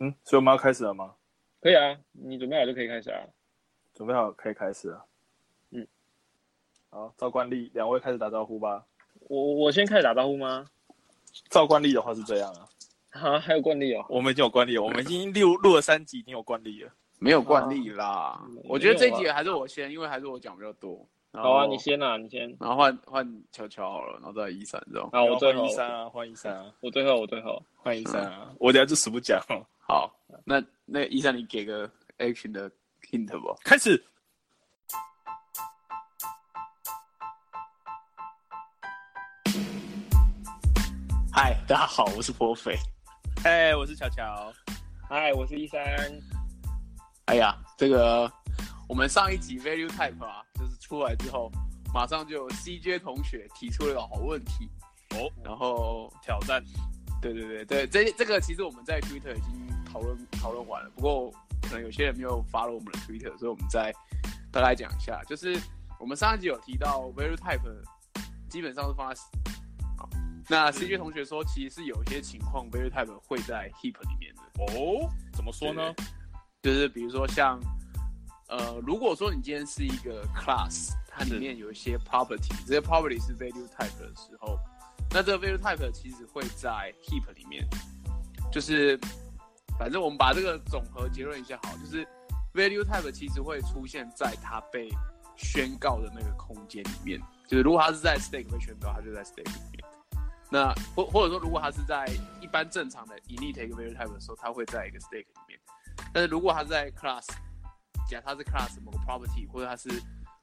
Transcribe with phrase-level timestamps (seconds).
[0.00, 1.14] 嗯，所以我们要开始了吗？
[1.60, 3.20] 可以啊，你准备好就可以开始啊。
[3.94, 5.04] 准备好可以开始了。
[5.72, 5.86] 嗯，
[6.88, 8.84] 好，照惯例，两位开始打招呼吧。
[9.28, 10.66] 我我先开始打招呼吗？
[11.50, 12.66] 照惯例的话是这样啊，
[13.10, 14.04] 啊，还有惯例哦。
[14.08, 16.90] 我们已经有惯例了，我们已经录录了三集，已经有惯例了。
[17.18, 18.40] 没有惯例啦。
[18.48, 21.06] 嗯我觉得这集还是我先，因为还是我讲比较多。
[21.32, 22.48] 好啊，你，先啊，你先。
[22.58, 25.08] 然后换换乔乔好了，然后再一三这种。
[25.12, 27.62] 啊，我最后一，三啊，换一三啊，我最后，我最后。
[27.76, 29.62] 换一三啊，我等下就死不讲哦。
[29.90, 30.08] 好，
[30.44, 32.70] 那那医生你给个 action 的
[33.10, 33.56] hint 吧。
[33.64, 34.00] 开始。
[41.32, 42.76] 嗨，大家好，我是颇肥。
[43.42, 44.52] 哎，我是乔乔。
[45.08, 45.80] 嗨，我是医生。
[47.24, 48.32] 哎呀，这个
[48.88, 51.50] 我们上一集 value type 啊，就是出来之后，
[51.92, 54.70] 马上就有 CJ 同学提出了个好问题，
[55.16, 56.62] 哦，然后挑战。
[57.20, 61.30] 对对对对，这这个其实我们在 Twitter 已经讨论讨论完了，不过
[61.62, 63.92] 可能有些人没有 follow 我们的 Twitter，所以我们再
[64.52, 65.58] 大概讲一下，就是
[65.98, 67.60] 我们上一集有提到 value type
[68.48, 69.20] 基本上是放在
[69.96, 70.08] 好，
[70.48, 74.42] 那 CJ 同学说其实是有一些情况 value type 会在 heap 里面的，
[74.74, 75.94] 哦，怎么说呢？
[76.62, 77.58] 就是比如说像
[78.48, 84.58] 呃，如果说你今天是一个 class，它里面有一些 property，这些 property 是 value type 的时候，
[85.10, 87.64] 那这个 value type 其实会在 heap 里面，
[88.50, 88.98] 就是
[89.80, 92.06] 反正我们把这个总和结论一下好，就是
[92.52, 94.90] value type 其实会出现在它被
[95.36, 99.82] 宣告的那个空间里面，就是如果它是在 stake 被宣告，它就在 stake 里面。
[100.50, 102.06] 那或或者说，如果它是在
[102.42, 105.58] 一般正常的 init 一个 value type 的时候，它会在一个 stake 里面。
[106.12, 107.26] 但是如果它在 class，
[108.06, 109.88] 假它是 class 某个 property，或者它是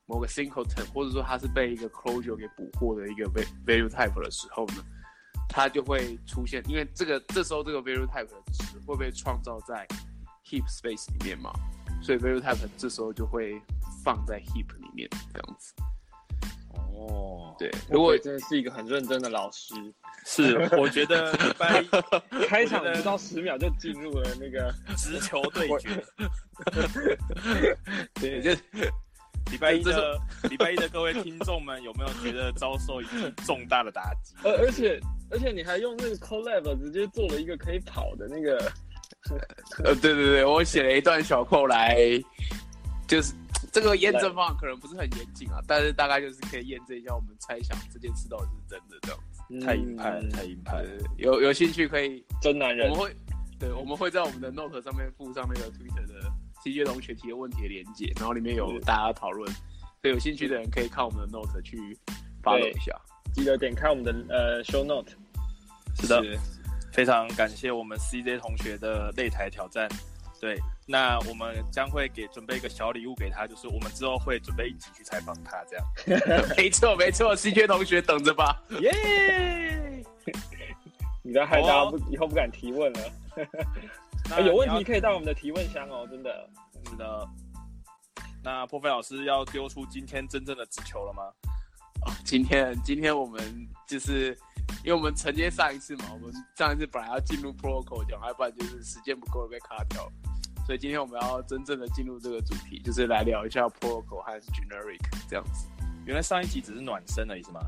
[0.07, 3.25] 某个 singleton，或者说它是被一个 closure 给捕获的一个
[3.65, 4.83] vvalue type 的时候呢，
[5.49, 9.87] 它就会出现，因为这个这时候这个 value type 的值会被创造在
[10.45, 11.51] heap space 里面嘛，
[12.01, 13.61] 所以 value type 这时候就会
[14.03, 15.73] 放在 heap 里面这样子。
[16.99, 19.75] 哦，对，如如果果真的是一个很认真的老师，
[20.25, 24.73] 是， 我觉得礼拜一开场不到十秒就进入了那个。
[24.97, 26.03] 直球对决，
[28.15, 28.51] 对，就
[29.51, 30.19] 礼拜一的
[30.49, 34.33] 礼拜一的各位听众们，有没有觉得遭受一记重大的打击？
[34.43, 34.99] 而而且
[35.29, 38.57] 而且你还用那个 collab 直接做了一个可以跑的那个，
[39.83, 41.97] 呃，对对对，我写了一段小扣来，
[43.07, 43.33] 就是
[43.71, 49.65] 这个验证方法可能不是很严谨啊，但是大概就是可以验证一下我们猜想这件事到底是真的这样子。
[49.65, 53.03] 太硬派了，嗯太硬派呃了。，有有兴趣可以，真男人我们。
[53.05, 53.15] 会
[53.59, 56.31] 对，我们会在我们的 note 上面附上那个 Twitter 的
[56.63, 59.51] CJ 同学提的问题的连接，然后里面有大家讨论，
[59.99, 61.97] 所以有兴趣的人可以看我们的 note 去
[62.43, 62.93] follow 一下。
[63.33, 65.11] 记得点开我们的呃 show note。
[65.99, 66.21] 是的，
[66.91, 69.89] 非常感谢我们 CJ 同学的擂台挑战。
[70.39, 70.55] 对，
[70.85, 75.85] 那我们将会给准备一个小礼物给他，就是我们之后会准备一起去采访他，这样。
[76.55, 78.61] 没错没错，CJ 同学等着吧。
[78.79, 80.03] 耶！
[81.23, 82.99] 你不要害大家不、哦以后不敢提问了。
[84.29, 86.47] 那哎有问题可以到我们的提问箱哦，真的。
[86.87, 87.27] 是的。
[88.43, 91.23] 那破费老师要丢出今天真正的直球了吗？
[92.07, 93.41] 哦， 今天今天我们
[93.87, 94.37] 就是
[94.83, 100.11] 因为我们承接上一次嘛，我们上一次本来要进入 protocol 讲，要不然就是时间不够了被卡掉了，
[100.65, 105.67] 所以今天我们要真正的进入这个主题，就是来聊一下 protocol 和 generic 这样子，
[106.05, 107.61] 原来上一集只是暖身的意思吗？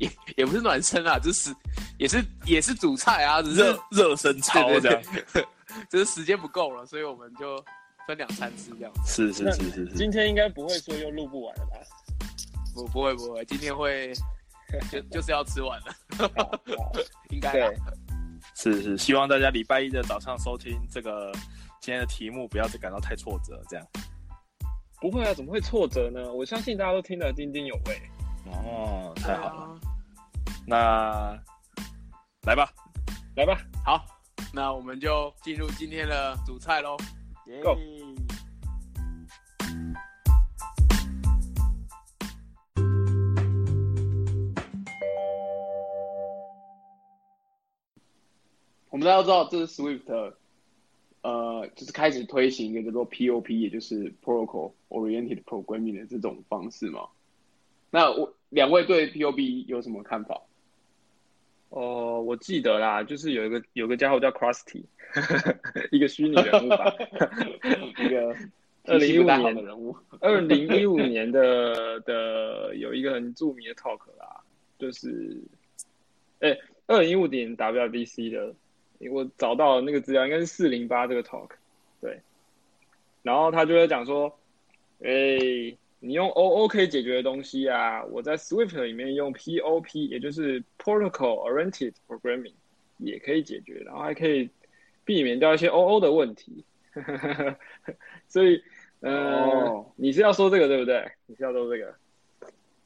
[0.00, 1.54] 也 也不是暖身啊，就是
[1.98, 5.02] 也是也是主菜啊，只是热热身操对这样。
[5.12, 5.46] 对对，
[5.88, 7.64] 就是时间不够了，所以我们就
[8.04, 9.00] 分两三次这样子。
[9.06, 9.94] 是是是是是。
[9.94, 11.76] 今天应该不会说又录不完了吧？
[12.74, 14.12] 不不会不会，今天会
[14.90, 15.94] 就 就是要吃完了，
[17.30, 17.76] 应该对。
[18.54, 21.32] 是是，希望大家礼拜一的早上收听这个
[21.80, 23.86] 今天的题目，不要再感到太挫折，这样。
[25.00, 26.32] 不会啊，怎么会挫折呢？
[26.32, 28.02] 我相信大家都听得津津有味。
[28.46, 29.80] 哦，太好了，了。
[30.66, 31.38] 那
[32.42, 32.70] 来吧
[33.36, 34.04] 来吧，好，
[34.52, 36.96] 那我们就进入今天的主菜喽。
[37.62, 37.76] Go
[48.90, 50.32] 我们大家都知道，这是 Swift，
[51.22, 57.08] 呃，就是开始推行一个叫做 POP，也就是 Protocol Oriented Programming 的这种方式嘛。
[57.90, 60.42] 那我两位对 POP 有什么看法？
[61.70, 64.82] 哦，我记得啦，就是有一个有个家伙叫 Krusty，
[65.92, 66.92] 一个虚拟人物吧。
[67.98, 68.34] 一个
[68.86, 69.96] 2015 脾气不太好的人物。
[70.20, 74.42] 二零一五年的的有一个很著名的 talk 啦，
[74.80, 75.40] 就是，
[76.40, 76.58] 哎，
[76.88, 78.52] 二零一五年 WDC 的
[79.08, 81.50] 我找到那个资料，应该是四零八这个 talk，
[82.00, 82.20] 对。
[83.22, 84.38] 然后他就会讲说，
[85.02, 85.38] 哎，
[86.00, 92.54] 你用 O O 可以解决的东西啊，我在 Swift 里面用 P O P，也就是 Protocol Oriented Programming
[92.98, 94.48] 也可以解决，然后还可以
[95.04, 96.64] 避免掉一些 O O 的问题。
[98.28, 98.62] 所以，
[99.00, 101.12] 呃，你是要说这个对不对？
[101.26, 101.94] 你是要说这个？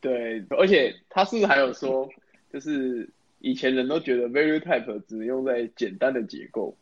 [0.01, 2.09] 对，而且他是不是还有说，
[2.53, 3.09] 就是
[3.45, 6.75] 以前人都觉得 Value Type 只能用在简单的结构，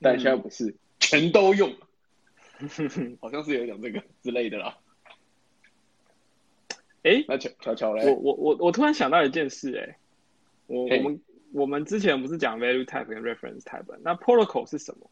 [0.00, 1.74] 但现在不是，全都用。
[3.20, 4.78] 好像是有讲这个之类的啦。
[7.02, 9.98] 哎，那巧巧巧嘞，我我我我突然想到一件事，哎，
[10.68, 11.20] 我我们
[11.52, 15.10] 我们之前不是讲 Value Type 跟 Reference Type，那 Protocol 是什么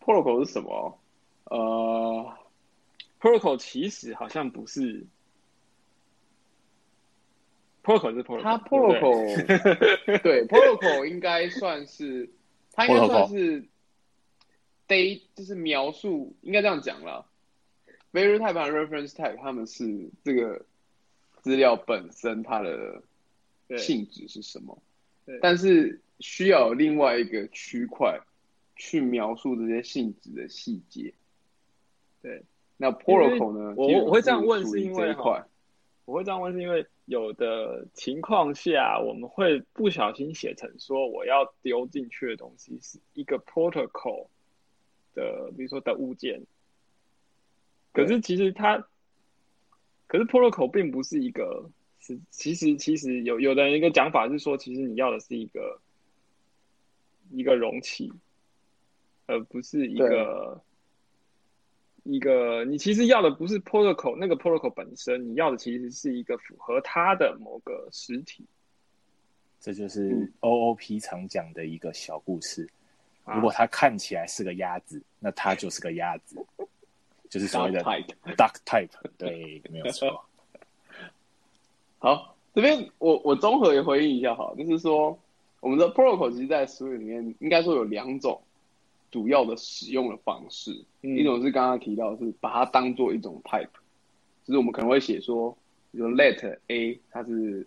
[0.00, 0.98] ？Protocol 是什么？
[1.44, 2.34] 呃
[3.20, 5.06] ，Protocol 其实好像不是。
[7.88, 12.28] Protocol 是 Protocol，它 Protocol 对 Protocol 应该算是，
[12.70, 13.64] 它应该算是
[14.86, 17.24] Day 就是描述，应该这样讲了。
[18.12, 20.66] Value Type 和 Reference Type 他们是这个
[21.40, 23.02] 资料本身它的
[23.78, 24.82] 性质是什么？
[25.40, 28.20] 但是需要另外一个区块
[28.76, 31.14] 去描述这些性质的细节。
[32.20, 32.42] 对，
[32.76, 33.72] 那 Protocol 呢？
[33.78, 35.46] 我我会这样问是因为哈，
[36.04, 36.86] 我会这样问是因为。
[37.08, 44.28] 有的情况下，我们会不小心写成说我要丢进去的东西是一个 protocol
[45.14, 46.42] 的，比如说的物件。
[47.92, 48.86] 可是其实它，
[50.06, 55.80] 可是 protocol 并不是一个，是其实其实有有的人一个讲法是说，其实你要的是一个
[57.30, 58.12] 一个容器，
[59.24, 60.62] 而不是一个。
[62.10, 68.42] 一个，你其实要的不是 protocol 那个 protocol 本身，你要的其实是一个符合它的某个实体。
[69.60, 72.66] 这就是 OOP 常讲的一个小故事。
[73.26, 76.42] 如果它看起来是个鸭子，那它就是个鸭子，
[77.28, 78.88] 就是所谓的 duck type。
[79.18, 80.24] 对，没有错。
[82.00, 85.18] 好，这边我我综合也回应一下哈，就是说
[85.60, 88.40] 我们的 protocol 其实，在书里面应该说有两种。
[89.10, 93.68] 主要的使用的方式，一种是刚刚提到是把它当做一种 type，
[94.44, 95.56] 就是我们可能会写说，
[95.90, 97.66] 比如 let a 它是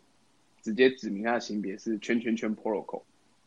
[0.62, 3.02] 直接指明它的性别是圈圈圈 protocol，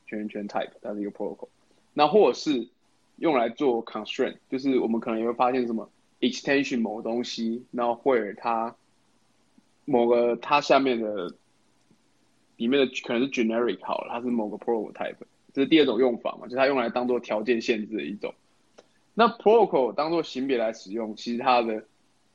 [0.07, 1.49] 圈圈圈 type 它是一个 protocol，
[1.93, 2.67] 那或者是
[3.17, 5.89] 用来做 constraint，就是我们可能也会发现什么
[6.21, 8.75] extension 某个东西，然后或者它
[9.85, 11.33] 某个它下面的
[12.57, 15.15] 里面的可能是 generic 好了，它是某个 protocol type。
[15.55, 18.35] 这是第二种用法嘛，就是它用来当做条件限制的一种。
[19.15, 21.85] 那 protocol 当做型别来使用，其实它的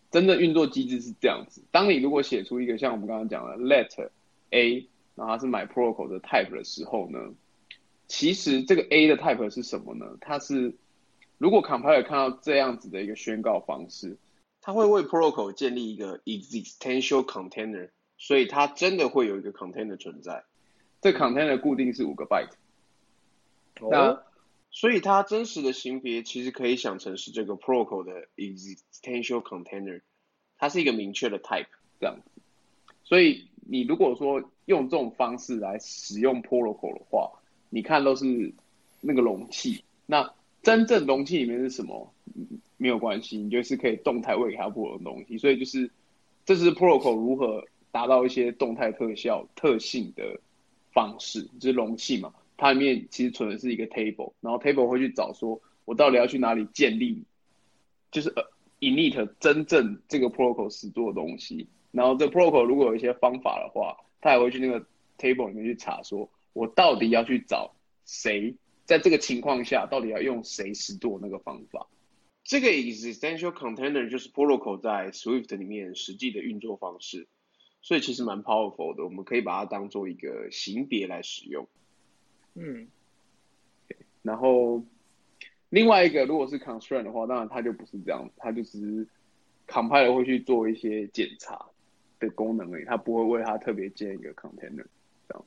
[0.10, 4.10] 真正运作机制是这样子：当你如果写出一个像我们刚刚讲的 let
[4.52, 7.20] a，然后它是买 protocol 的 type 的时候呢，
[8.08, 10.06] 其实这个 a 的 type 是什么呢？
[10.22, 10.74] 它是
[11.38, 14.16] 如果 compiler 看到这样子的一个宣告方式，
[14.62, 20.46] 它会为 protocol 建立一个 existential container，所以它真的会有一个 container 存在。
[21.02, 22.54] 这 container 固定是五个 byte。
[23.90, 24.24] 那
[24.72, 30.02] 所以它真实的型别其实可以想成是这个 protocol 的 existential container，
[30.58, 31.68] 它是一个明确的 type
[32.00, 32.42] 这样子。
[33.04, 37.32] 所以你如果说用这种方式来使用 protocol 的话，
[37.70, 38.54] 你看都是
[39.02, 39.84] 那个容器。
[40.06, 42.14] 那真正容器里面是什么？
[42.78, 45.38] 没有关系，你就是可以动态喂给它不同的东西。
[45.38, 45.90] 所以就是
[46.46, 50.40] 这是 protocol 如何达到一些动态特效特性的
[50.94, 52.34] 方式，就是容器嘛。
[52.62, 57.24] 它里面其实存的是一个 table，然后 table 会去找说，我到底要去哪里建立，
[58.12, 58.44] 就是呃
[58.82, 61.70] init 真正这个 protocol 实做的东西。
[61.92, 64.86] 然后这 protocol 如果有一些方法的话，它也会去那个
[65.18, 67.74] table 里面去查，说我到底要去找
[68.06, 71.88] 谁，在这个情况下到底要用谁实做那个方法。
[72.44, 77.30] 这个 existential container 就是 protocol 在 Swift 里面实际的运作方式，
[77.82, 81.70] 所以其实蛮 powerful 的，我们可以把它当做一个型别来使用。
[82.56, 82.88] 嗯，
[84.22, 84.84] 然后
[85.70, 89.08] 另外一个如果是 constraint 的话，当然它就不是这样，它就是
[89.68, 91.66] compiler 会去做一些检查
[92.20, 94.86] 的功能而已，它不会为它特别建一个 container
[95.28, 95.46] 这样。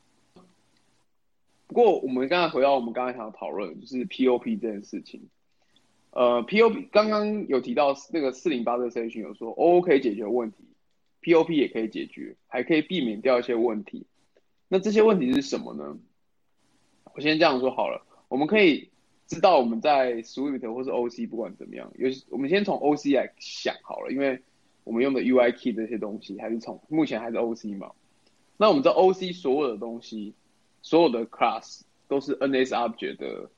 [1.67, 5.29] 不过我们刚才回到我们刚才想要讨论，就是 POP 这件事情。
[6.11, 10.59] 呃，POP 刚刚有提到那个四零八的 session 有说 OO 可以解决问题
[11.23, 14.05] ，POP 也可以解决，还可以避免掉一些问题。
[14.69, 15.99] 那这些问题是什么呢？
[17.15, 18.89] 我先这样说好了，我们可以
[19.27, 24.41] 知道我们在 Swift 或是 OC 不管怎么样，有我们先从 OC 来想好了，因为
[24.85, 27.93] 我们用的 UI Key 这些东西还是从目前还是 OC 嘛。
[28.57, 30.35] 那我们知道 OC 所有的东西，
[30.83, 33.51] 所有的 class 都是 NS object 的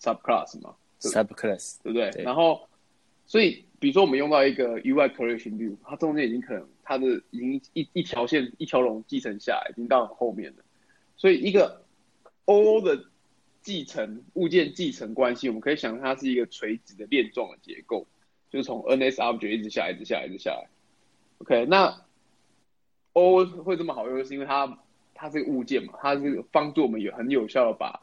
[0.00, 2.10] subclass 嘛，subclass 对不对？
[2.22, 2.60] 然后，
[3.26, 10.64] 所以比如说我们用到一个 UI creation view，它中间已经可能它的已经一一条线一条龙继承下来，已经到后面了。
[11.16, 11.79] 所以一个
[12.50, 13.04] O 的
[13.62, 18.08] 继承物件继承关系，我们可以想它是一个垂直的链状的结构，
[18.50, 20.68] 就是从 NS object 一直下，一直下，一直下来。
[21.38, 22.02] OK，那
[23.12, 24.80] O 会这么好用，是因为它
[25.14, 28.02] 它是个物件嘛，它是帮助我们有很有效的把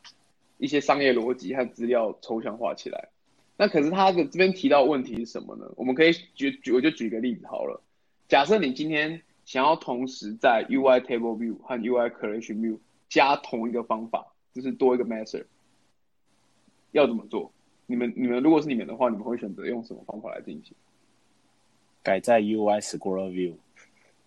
[0.57, 3.09] 一些商业逻辑和资料抽象化起来。
[3.57, 5.69] 那可是它的这边提到问题是什么呢？
[5.75, 7.83] 我们可以举举，我就举个例子好了。
[8.29, 15.45] 假设你今天想要同时在 UI Table View 和 UI Creation View 加同一个方法，就是多一个 Method，
[16.93, 17.51] 要怎么做？
[17.85, 20.75] 你们你们如果是你们的话，你们会选择用什么方法来进行？
[22.01, 23.53] 改在 UI Scroll View，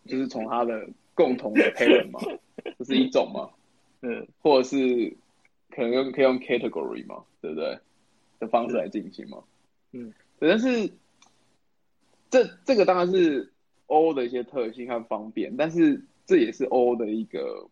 [0.07, 2.21] 就是从它的共同的 Parent 嘛，
[2.79, 3.51] 这是一种嘛？
[4.03, 5.13] 嗯，或者是
[5.71, 7.77] 可能用可以用 Category 嘛，对不对？
[8.39, 9.43] 的方式来进行嘛，
[9.91, 10.89] 嗯，但是
[12.31, 13.53] 这这个当然是
[13.87, 17.69] O 的一些特性和方便，但是这也是 O 的一个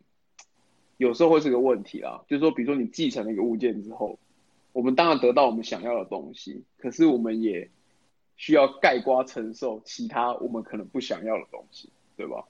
[0.98, 2.22] 有时候会是个问题啦。
[2.28, 4.18] 就是说，比如说你继承了一个物件之后，
[4.72, 7.68] 我们当然得到我们想要的东西，可是我们也
[8.36, 12.44] 需要盖瓜承受其他我们可能不想要的东西，对吧？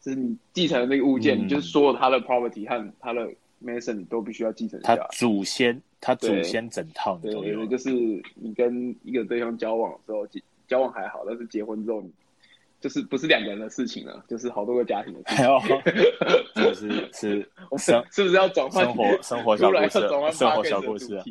[0.00, 3.30] 就是你继承的那个物件，就是所有它的 property 和它的
[3.62, 5.06] Mason 你都必须要继承下来。
[5.12, 5.80] 祖先。
[6.04, 7.92] 他祖先整套对对对，就是
[8.34, 10.26] 你跟一个对象交往的时候，
[10.66, 12.02] 交往还好，但是结婚之后，
[12.82, 15.46] 就是不是两个人的事情了，就是好多个家庭的事情。
[16.62, 19.88] 就是是生是不是要转换生活生活小故事？
[20.36, 21.22] 生活小故事。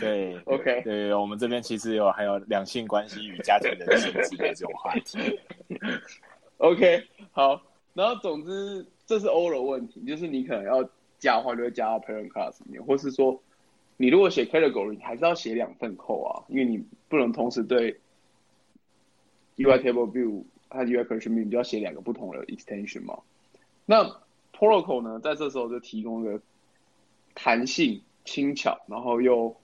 [0.00, 5.38] 对， OK，对，我们这边其实有还有两性关系与家庭人性之类这种话题。
[6.58, 10.82] OK，好，然后总之这是 O 的问题，就是你可能要
[11.18, 13.40] 加的话，就会加到 Parent Class 里面，或是说。
[13.96, 17.92] 你如果写 category，还是要写两份 code 啊，因为你不能同时对
[19.56, 20.42] UI table view
[20.74, 23.20] 它 UI creation view 就要写两个不同的 extension 嘛。
[23.86, 24.04] 那
[24.52, 26.40] protocol 呢，在这时候就提供了
[27.34, 29.56] 弹性、轻巧，然后又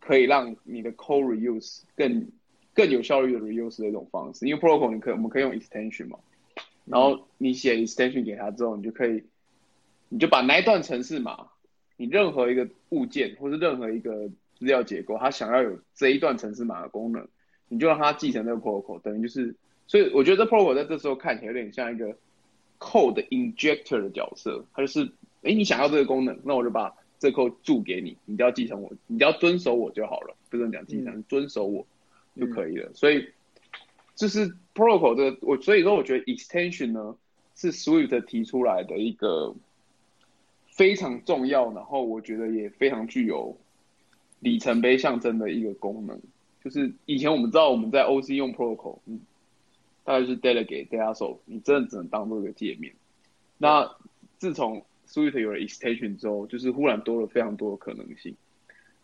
[0.00, 2.28] 可以让你的 code reuse 更
[2.72, 4.46] 更有效率的 reuse 的一种方式。
[4.46, 6.18] 因为 protocol 你可我们可以用 extension 嘛，
[6.84, 9.24] 然后你写 extension 给他之后，你就可以
[10.08, 11.48] 你就把那一段程式码。
[11.98, 17.26] 你任何一个物件，或是任何一个资料结构，它想要有这一段程式码的功能，
[17.68, 22.16] 你就让它继承这个 protocol，等于就是，所以我觉得 protocol 在这时候看起来有点像一个
[22.78, 25.04] code injector 的角色，它就是，
[25.42, 31.86] 哎，你想要这个功能，那我就把这 code 注给你，你只要继承我，你只要遵守我就好了，不能讲继承，遵守我
[32.36, 32.90] 就可以了。
[32.94, 33.28] 所以，
[34.14, 37.16] 这是 protocol 这个，我所以说我觉得 extension 呢
[37.54, 39.54] 是 Swift 提出来的一个。
[40.68, 43.56] 非常重要，然后我觉得也非常具有
[44.40, 46.20] 里程碑象征的一个功能，
[46.62, 49.18] 就是以前我们知道我们在 OC 用 Protocol，嗯，
[50.06, 52.94] 大概是 Delegate、Data s o 你真的只能当做一个界面。
[53.58, 53.94] 那
[54.38, 58.34] 自从 Swift 有了 Extension 之后，就是忽然多了非常多的可能性。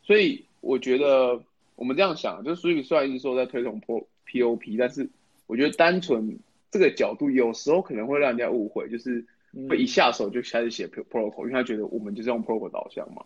[0.03, 1.43] 所以我觉得
[1.77, 5.11] 我们这样想，就是 Swift 虽然一直说在推崇 Pro POP，但是
[5.47, 6.39] 我觉得单纯
[6.71, 9.27] 这个角度有时候可能会让人家误会，就是。
[9.69, 13.23] 会一下手就开始写 protocol，因为他觉得我们就是用 protocol 导向嘛。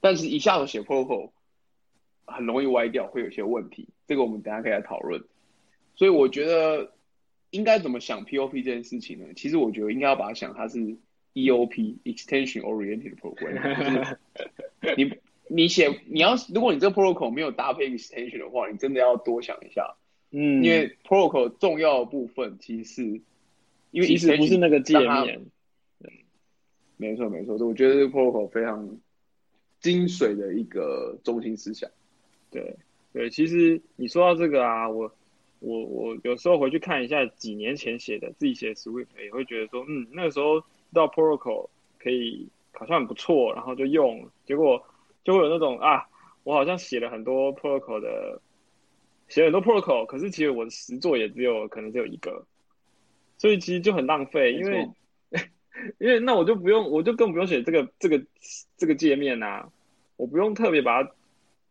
[0.00, 1.30] 但是一下手写 protocol
[2.26, 3.88] 很容易歪掉，会有些问题。
[4.06, 5.20] 这个我们等下可以来讨论。
[5.96, 6.92] 所以我觉得
[7.50, 9.26] 应该怎么想 POP 这件事情呢？
[9.34, 10.78] 其实我觉得应该要把它想它是
[11.34, 14.16] EOP（Extension Oriented Program）。
[14.96, 15.12] 你
[15.48, 19.96] 你写你要如果你这个 protocol 没有搭配 extension 的话，你真的要多想一下。
[20.30, 23.20] 嗯，因为 protocol 重要的部分其实是。
[23.90, 25.40] 因为其实不是那个界面，
[26.98, 28.98] 没错没错，我觉得这个 protocol 非常
[29.80, 31.90] 精髓的一个中心思想。
[32.50, 32.76] 对
[33.14, 35.10] 对，其实你说到这个啊，我
[35.60, 40.62] 我我有时候回去看一下几年前写的自己写的 Swift，也会觉得说，嗯，那个时候
[40.92, 44.82] 到 protocol 可以好像很不错，然后就用，结果
[45.24, 46.06] 就会有那种啊，
[46.44, 48.40] 我好像写了很多 protocol 的，
[49.28, 52.44] 写很多 protocol，可是其实我的实作也只有可能只有一个。
[53.36, 54.88] 所以其实就很浪费，因为
[55.98, 58.24] 因为那我就不用，我就更不用写这个这个
[58.76, 59.70] 这个界面呐，
[60.16, 61.10] 我不用特别把它，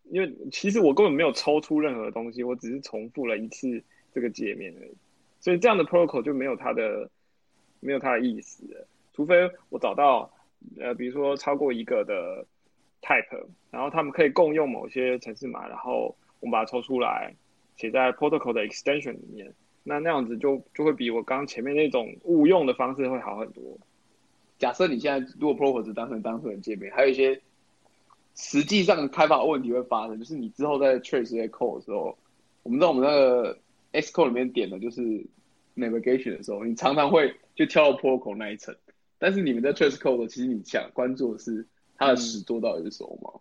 [0.09, 3.83] 因为其实我根本没有抽出任何东西，我只是重复了一次
[4.13, 4.91] 这个界面而已。
[5.39, 7.09] 所以这样的 protocol 就没有它的
[7.79, 8.65] 没有它的意思，
[9.13, 10.31] 除非我找到
[10.79, 12.45] 呃，比如说超过一个的
[13.01, 17.33] type，然后他们可以共用某些程式码，然后我们把它抽出来
[17.75, 19.53] 写在 protocol 的 extension 里面。
[19.83, 23.63] 那那样子就就会比我刚前面那种误用的方式会好很多。
[24.57, 27.39] 假设你现在如果 protocol 只当成单纯的界面，还有一些
[28.39, 32.15] 实际上开发问题会发生，就是你之后在 trace 这些 code 的时候，
[32.61, 33.57] 我们在我们那个
[33.93, 35.01] Xcode 里面点的就是
[35.75, 38.75] navigation 的时候，你常常会就跳到 protocol 那一层，
[39.17, 41.65] 但是你们在 trace code 其实你想关注的是
[41.97, 43.39] 它的始作到底是什么嘛？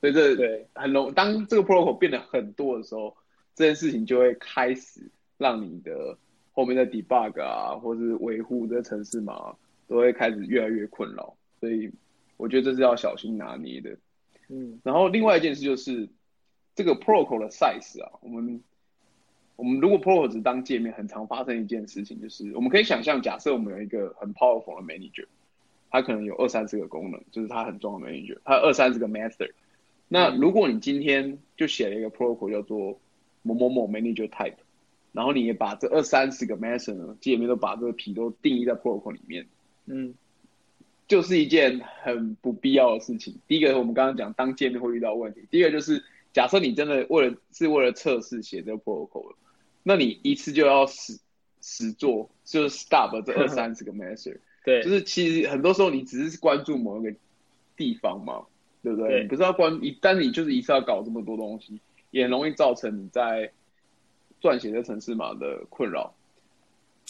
[0.00, 3.14] 所以这对很容当这个 protocol 变得很多的时候，
[3.54, 5.02] 这件事情就会开始
[5.36, 6.16] 让你的
[6.52, 9.54] 后面的 debug 啊，或是维护这城市码
[9.86, 11.36] 都会开始越来越困扰。
[11.60, 11.90] 所以
[12.38, 13.94] 我觉得这是要小心拿捏的。
[14.52, 16.08] 嗯，然后另外一件事就是
[16.74, 18.60] 这个 protocol 的 size 啊，我们
[19.56, 25.26] 我们如果 protocol 只当界面，很常发生一件事情，就是我们可以想象，假设我们有一个很 powerful 的 manager，
[25.90, 29.52] 它可能有二三十个功能，就是它很重要的 manager，它有二三十个 master。
[30.08, 32.98] 那如果你今天就写了一个 protocol 叫做
[33.42, 34.54] 某某某 manager type，
[35.12, 39.46] 然后你也把这二三十个 master 呢界面都把这个皮都定义在 protocol 里面，
[39.86, 40.14] 嗯，
[41.10, 43.34] 就是一件很不必要的事情。
[43.48, 49.34] 第一个，我们刚刚讲当界面会遇到问题；第二个就是，假设你真的为了是为了测试写这个 protocol，
[49.82, 51.18] 那你一次就要实
[51.60, 54.36] 实做，就是 stop 这二三十个 master。
[54.64, 57.12] 对，就是其实很多时候你只是关注某一个
[57.76, 58.46] 地方嘛，
[58.80, 59.08] 对不对？
[59.08, 61.80] 对你不是要关一，但你就是一次要搞这么多东西，
[62.12, 63.50] 也很容易造成你在
[64.40, 66.14] 撰写这城市码的困扰。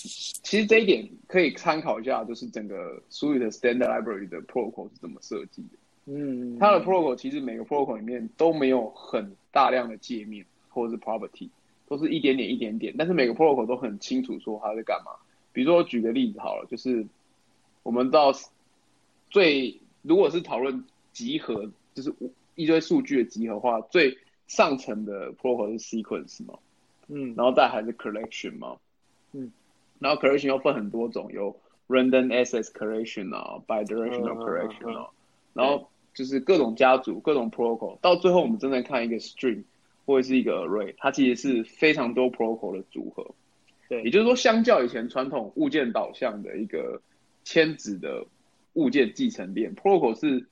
[0.08, 5.78] 其实这一点可以参考一下，就是整个 Swift 的 Standard Library 的 protocol 是怎么设计的。
[6.06, 11.48] 嗯，它的 protocol 其实每个 protocol 里面都没有很大量的界面或者是 property，
[11.86, 15.12] 都是一点点一点点，但是每个 protocol 都很清楚说它在干嘛。
[15.52, 17.06] 比如说我举个例子好了，就是
[17.82, 18.32] 我们到
[19.28, 22.12] 最如果是讨论集合，就是
[22.54, 24.16] 一堆数据的集合化，最
[24.46, 26.58] 上层的 protocol 是 sequence 嘛，
[27.08, 28.78] 嗯，然后再还是 collection 嘛，嗯，
[30.00, 31.54] 然后 correction 又分很多种，有
[31.88, 35.10] random access correction 啊，bidirectional 嗯嗯嗯 collection 嗯啊，
[35.54, 39.62] 然后就是各种家族、各种 protocol，到最后我们真的看一个 string
[40.06, 43.34] 或者是一个 array，它其实是非常多 protocol 的组合。
[43.88, 47.02] 对也就是说，相较以前传统物件导向的一个
[47.44, 48.24] 迁址的
[48.74, 50.46] 物件继承链，protocol 是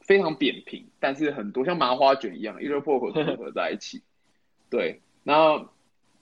[0.00, 4.02] 非常扁平，但是很多像麻花卷一样，一堆 protocol 组合在一起。
[4.70, 5.68] 对，然后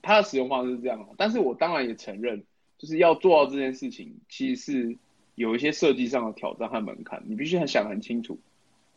[0.05, 2.43] 它的使用方式是这样，但是我当然也承认，
[2.77, 4.97] 就是要做到这件事情，其实是
[5.33, 8.37] 有一些设计上的挑战和门槛，你必须很想很清楚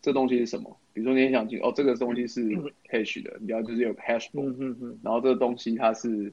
[0.03, 0.79] 这东西是什么。
[0.93, 2.45] 比如说你也想清，哦，这个东西是
[2.91, 4.29] hash 的，你要就是有个 hash
[5.03, 6.31] 然后这个东西它是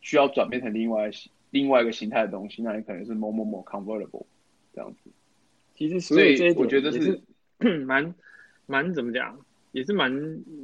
[0.00, 1.10] 需要转变成另外
[1.50, 4.24] 另外一个形态的东西，那你可能是某某某 convertible
[4.72, 5.10] 这样子。
[5.74, 7.20] 其实所以我觉得是
[7.84, 8.14] 蛮
[8.66, 9.38] 蛮怎么讲，
[9.72, 10.12] 也是蛮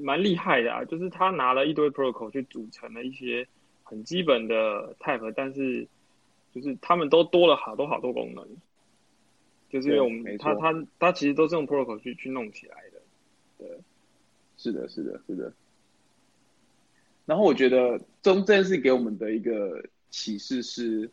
[0.01, 0.85] 蛮厉害的啊。
[0.85, 3.47] 就是他拿了一堆 protocol 去组成了一些
[3.83, 5.87] 很基本的 type，但是
[6.55, 8.47] 就是他们都多了好多好多功能，
[9.69, 13.01] 就是因为我们他他他其实都是用 protocol 去去弄起来的。
[13.59, 13.69] 对
[14.57, 15.53] 是的，是的，是的。
[17.27, 21.11] 然后我觉得中这件事给我们的一个启示是，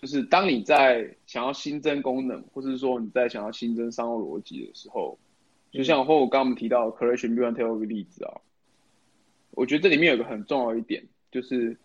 [0.00, 5.18] 就是当你在想要新增功能，或是说你在想要新增商务逻辑的时候，
[5.74, 8.40] 就像或我刚刚我们提到 correction b e y o n tail 的例子啊，
[9.50, 11.76] 我觉得这里面有个很重要一点，就是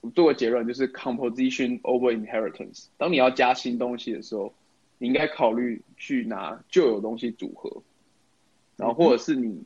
[0.00, 2.86] 我做个结论，就是 composition over inheritance。
[2.96, 4.54] 当你要加新东西的时候，
[4.98, 7.82] 你应该考虑去拿旧有东西组合，
[8.76, 9.64] 然后或者是你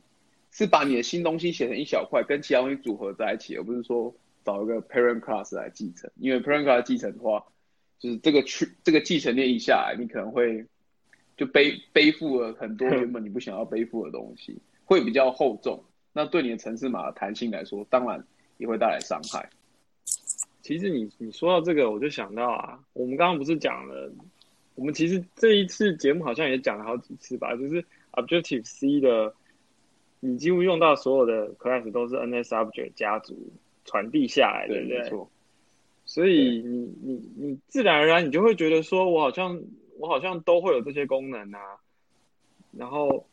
[0.50, 6.10] 是把你的新东西写成一小块，跟其他东西组合在一起，而不是说找一个 parent class 来继承。
[6.16, 7.44] 因为 parent class 继承的话，
[7.98, 10.64] 就是这个去这个继承链一下来，你可能会
[11.40, 15.82] 就背背负了很多 原本你不想要背负的东西，会比较厚重。
[16.12, 18.22] 那对你的城市码的弹性来说，当然
[18.58, 19.48] 也会带来伤害。
[20.60, 24.12] 其实你你说到这个，我就想到啊，我们刚刚不是讲了，
[24.74, 29.32] 我们其实这一次节目好像也讲了好几次吧，就是 Objective C 的，
[30.20, 33.34] 你几乎用到所有的 class 都是 NS Object 家族
[33.86, 34.98] 传递下来的，对不对？
[35.04, 35.30] 没错。
[36.04, 39.62] 所以你你你自然而然你就会觉得说，我好像
[40.00, 41.76] 我好像都会有这些功能啊，
[42.72, 43.26] 然后，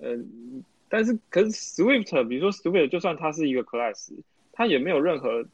[0.00, 0.18] 呃，
[0.88, 4.12] 但是可是 Swift，比如说 Swift，就算它是一个 class，
[4.52, 5.46] 它也没有任何，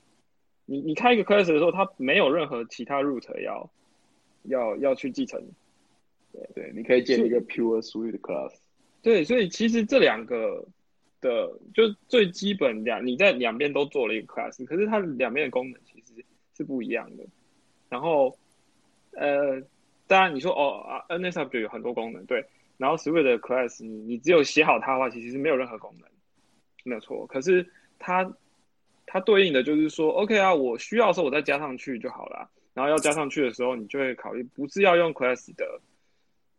[0.64, 3.70] 你你开一个 class 的时候，它没有任何其他 root 要
[4.44, 5.38] 要要去继承。
[6.32, 8.54] 对对，你可以建立一个 pure Swift class。
[9.02, 10.66] 对，所以其实这两个
[11.20, 16.24] 的就最基本两，你在两边都做了一个 class，可是它两边的功能其实
[16.56, 17.24] 是不一样的。
[17.88, 18.36] 然后，
[19.12, 19.62] 呃，
[20.08, 22.44] 当然你说哦啊，NS Object 有很多功能，对。
[22.78, 26.08] 然后 Swift 的 class，你你只有写好它的话，其实是没有任何功能，
[26.84, 27.26] 没有错。
[27.26, 27.68] 可是
[27.98, 28.32] 它
[29.04, 32.48] 它对应的就是说，OK 啊，我需要的时候我再加上去就好了。
[32.74, 35.80] 然后要加上去的时候，你就会考虑不是要用 class 的，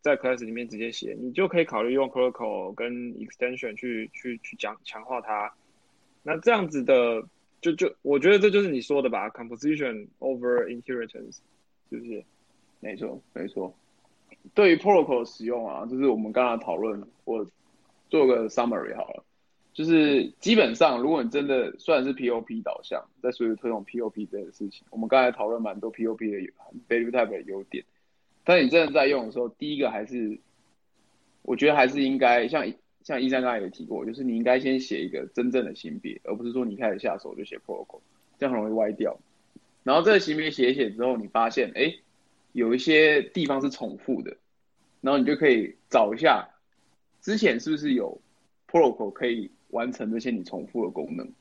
[0.02, 5.50] 在 class 里面直接写，你就可以考虑用 protocol 跟 extension 去去去讲强化它。
[6.22, 7.26] 那这样子的，
[7.62, 11.38] 就就我觉得这就是你说的吧，composition over inheritance，
[11.88, 12.22] 是不是？
[12.80, 13.74] 没错，没错。
[14.54, 17.46] 对于 protocol 使用啊，就是我们刚刚讨论，我
[18.08, 19.24] 做个 summary 好了。
[19.72, 26.52] 就是基本上，如果你真的虽然是 POP 导向，在所有推动 POP 这个事情，我们刚才讨论蛮多 POP 的
[26.88, 27.84] value type 的优点，
[28.44, 30.38] 但你真的在用的时候，第一个还是，
[31.42, 32.66] 我觉得还是应该像
[33.04, 38.00] 像一三刚才也提过，就是你应该先写一个真正的型别，而不是说你开始下手就写 protocol，
[38.38, 39.16] 这样很容易歪掉。
[39.84, 41.94] 然后这个型别写一写之后，你发现哎，
[42.52, 44.36] 有一些地方是重复的，
[45.00, 46.48] 然后你就可以找一下
[47.20, 48.20] 之前是不是有
[48.68, 49.50] protocol 可以。
[49.70, 51.32] 完成这些你重复的功能，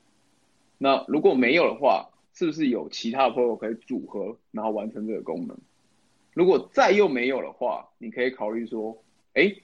[0.78, 5.58] 那如果没有的话，是不是有其他的 protocol 可以组合，然后完成这个功能？
[6.36, 9.56] 如果再又没有的话，你可以考虑说，哎，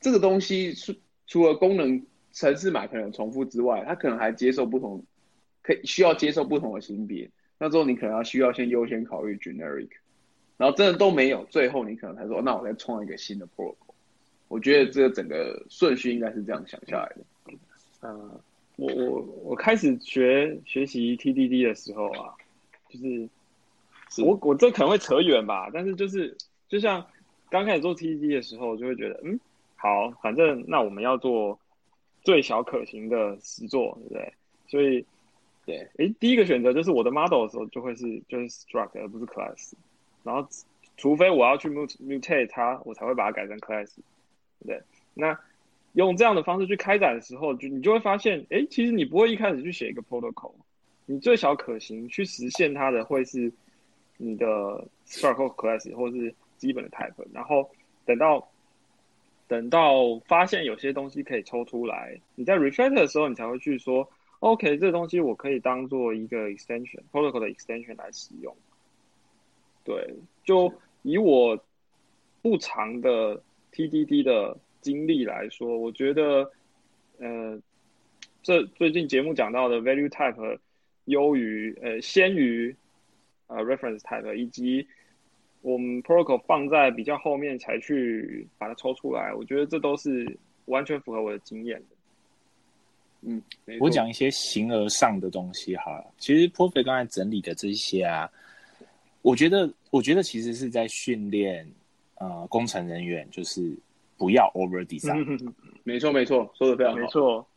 [0.00, 0.94] 这个东西除
[1.26, 5.04] 除了功能程式码可能重复之外，它可能还接受不同，
[5.60, 7.30] 可以需要接受不同的型别。
[7.58, 9.90] 那之后你可能要需要先优先考虑 generic，
[10.60, 13.74] 然后真的都没有，最后你可能才说，那我再创一个新的 protocol。
[14.48, 17.54] 我觉得这个整个顺序应该是这样想下来的。
[18.02, 18.40] 呃，
[18.76, 22.34] 我我我开始学学习 TDD 的时候啊，
[22.90, 23.26] 就是
[24.22, 26.36] 我我这可能会扯远吧，但是就是
[26.68, 27.06] 就像
[27.48, 29.40] 刚开始做 TDD 的时候，就会觉得嗯，
[29.76, 31.58] 好，反正那我们要做
[32.22, 34.34] 最小可行的实作，对不对？
[34.68, 35.06] 所以
[35.64, 39.72] 对，哎，第一个选择就是我的 model 的时候就会是就是 struct 而不是 class，
[40.22, 40.48] 然后
[40.96, 44.02] 除非我要去 mutate 它，我才会把它改成 class，对
[44.60, 44.82] 不对？
[45.14, 45.38] 那
[45.94, 50.52] 用这样的方式去开展的时候，就你就会发现，哎，其实你不会一开始去写一个 protocol，
[51.06, 53.52] 你最小可行去实现它的会是
[54.18, 57.68] 你的 struct class 或是基本的 type，然后
[58.04, 58.48] 等到
[59.48, 68.54] 等到发现有些东西可以抽出来，你在 refactor 的时候，你才会去说，OK，这东西我可以当做一个 extension protocol 的 extension 来使用。
[69.90, 70.72] 对，就
[71.02, 71.58] 以我
[72.42, 73.40] 不长的
[73.72, 74.56] TDD 的。
[74.82, 76.50] 经历来说，我觉得，
[77.18, 77.60] 呃，
[78.42, 80.58] 这最近节目讲到的 value type
[81.04, 82.74] 优于呃先于
[83.46, 84.88] 呃 reference type，以及
[85.60, 91.84] 我们 protocol 放在比较后面才去把它抽出来，我觉得这都是完全符合我的经验的。
[93.20, 93.42] 嗯，
[93.80, 98.26] 我讲一些形而上的东西哈，其实 p r o f e 刚才整理的这些啊，
[99.22, 101.70] 我觉得，我觉得其实是在训练
[102.16, 103.76] 呃工程人员，就是。
[104.20, 107.00] 不要 over design，没错没错，说的非常好。
[107.00, 107.48] 没错，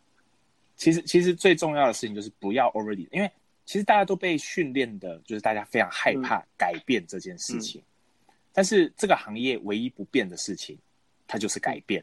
[0.78, 3.30] 其实其实最重要的事情就是不要 over design，因为
[3.66, 7.84] 其实大家都被训练的，就是大家非常害怕改变这件事情。
[8.54, 10.80] 但是这个行业唯一不变的事情，
[11.28, 12.02] 它就是改变，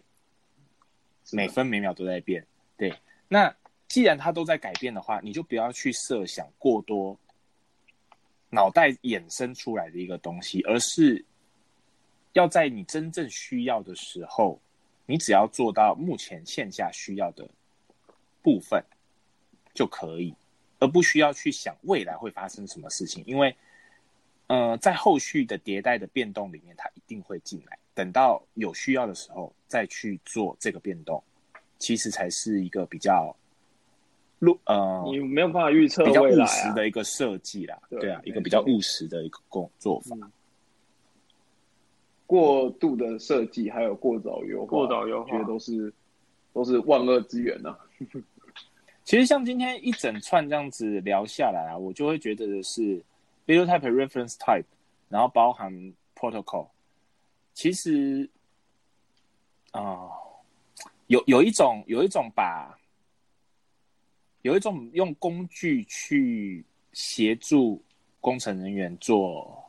[1.33, 2.46] 每分每秒都在变。
[2.77, 2.92] 对，
[3.29, 3.51] 那
[3.88, 7.18] 既然它都在改变的话，你就不要去设想过多
[8.50, 11.24] 脑袋衍生出来的一个东西，而是。
[12.34, 14.60] 要在你真正需要的时候，
[15.04, 17.44] 你只要做到目前线下需要的
[18.40, 18.80] 部分
[19.74, 20.32] 就可以，
[20.78, 23.24] 而不需要去想未来会发生什么事情。
[23.26, 23.52] 因为，
[24.46, 27.76] 呃，在后续的迭代的变动里面，它一定会进来。
[27.94, 31.20] 等到有需要的时候再去做这个变动，
[31.80, 33.34] 其实才是一个比较
[34.40, 37.79] 路呃，你没有办法预测比较务实的一个设计啦。
[37.88, 40.16] 对啊，一个比较务实的一个工作法。
[42.26, 45.92] 过度的设计还有过早优化，过早优化，觉得都是
[46.53, 47.76] 都是万恶之源呐。
[49.05, 53.03] 其实像今天一整串这样子聊下来啊，我就会觉得的是
[53.46, 54.64] video type reference type，
[55.09, 55.72] 然后包含
[56.14, 56.68] protocol，
[57.53, 58.31] 其实
[59.72, 60.09] 啊，
[61.09, 62.79] 有有一种有一种把
[64.42, 67.83] 有一种用工具去协助
[68.20, 69.64] 工程人员做。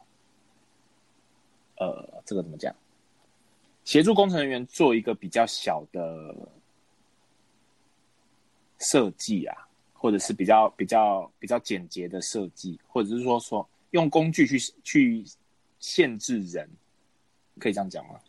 [1.77, 2.75] 呃，这个怎么讲？
[3.83, 6.35] 协助工程人员做一个比较小的
[8.77, 15.25] 设计啊，或者是比较比较比较简洁的设计，或者是说说用工具去去
[15.79, 16.69] 限制人，
[17.57, 18.19] 可以这样讲吗？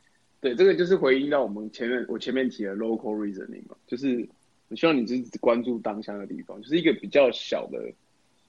[0.41, 4.27] 对，这个就是回应到我们前面我前面提的 local reasoning 嘛，就是
[4.73, 7.93] 我希望你只关注当下的地方，就是一个比较小的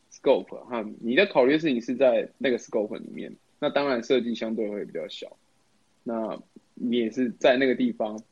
[0.10, 3.36] scope 哈，你在考虑的事情是在那个 scope 里面。
[3.60, 5.36] 那当然，设计相对会比较小。
[6.02, 6.42] 那
[6.76, 8.24] 你也是在那个地方，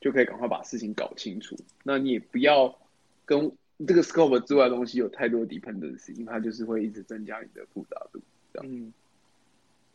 [0.00, 1.54] 就可以赶快把事情搞清楚。
[1.82, 2.78] 那你也不要
[3.26, 3.52] 跟
[3.86, 8.22] 这个 scope 之外的东西有太多 dependency，因为它就是会一直增加你的复杂度。
[8.54, 8.66] 这样。
[8.72, 8.90] 嗯，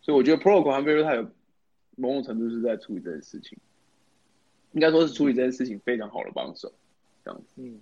[0.04, 1.30] 所以我觉得 protocol 和 value type
[1.96, 3.58] 某种程度是在处理这件事情，
[4.74, 6.72] 应该说是处理这件事情非常好的帮手，
[7.24, 7.54] 这样子。
[7.58, 7.82] 嗯，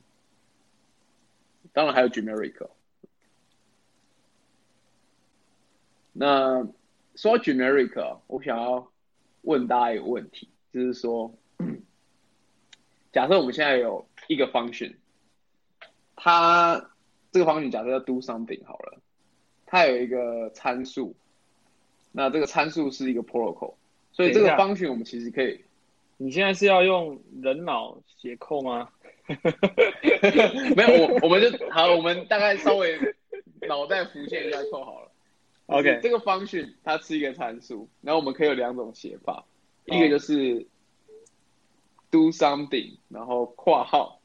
[1.73, 2.67] 当然还有 generic。
[6.13, 6.63] 那
[7.15, 8.91] 说到 generic，我想要
[9.41, 11.32] 问大家一个问题，就是说，
[13.12, 14.95] 假设我们现在有一个 function，
[16.15, 16.89] 它
[17.32, 19.00] 这个 function 假设要 do something 好了，
[19.67, 21.15] 它有一个参数，
[22.12, 23.76] 那这个参数是一个 protocol，
[24.12, 25.63] 所以这个 function 我们其实可以，
[26.17, 28.89] 你现在是要用人脑写扣吗？
[30.76, 32.98] 没有，我我们就好，我们大概稍微
[33.68, 35.12] 脑袋浮现一下就好了。
[35.68, 39.46] OK，这个 function 它是一个参数，然后我们可以有两种写法，
[39.86, 40.66] 一个就是
[42.10, 44.22] do something，然后括号，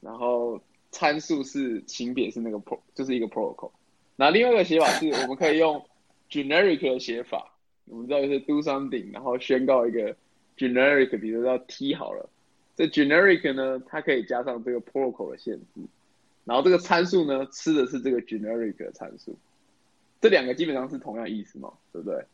[0.00, 3.70] 然后参数是请别是那个 pro，就是一个 protocol。
[4.16, 5.84] 那另外一个写法是我们可以用
[6.30, 7.52] generic 的写法，
[7.84, 10.16] 我们知道就是 do something，然后宣告一个
[10.56, 12.30] generic，比如说 T 好了，
[12.82, 15.80] 这 generic 呢，它可以加上这个 protocol 的限制，
[16.44, 19.38] 然后这个参数呢，吃的是这个 generic 的参数。
[20.20, 22.24] 这两个基本上是同样意思嘛，对不对？